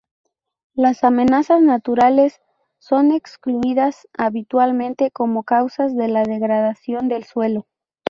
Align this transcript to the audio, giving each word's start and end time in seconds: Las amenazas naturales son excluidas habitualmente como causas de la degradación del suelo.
Las 0.73 1.03
amenazas 1.03 1.61
naturales 1.61 2.41
son 2.79 3.11
excluidas 3.11 4.07
habitualmente 4.17 5.11
como 5.11 5.43
causas 5.43 5.95
de 5.95 6.07
la 6.07 6.23
degradación 6.23 7.07
del 7.07 7.23
suelo. 7.23 7.67